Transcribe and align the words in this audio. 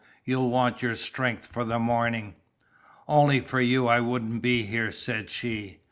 You'll 0.25 0.49
want 0.49 0.81
your 0.81 0.95
strength 0.95 1.45
for 1.45 1.63
the 1.63 1.77
morning." 1.77 2.33
"Only 3.07 3.39
for 3.39 3.61
you 3.61 3.87
I 3.87 3.99
wouldn't 3.99 4.41
be 4.41 4.63
here," 4.63 4.91
said 4.91 5.29
she. 5.29 5.77